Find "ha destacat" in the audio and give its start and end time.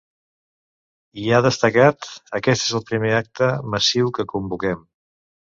1.35-2.09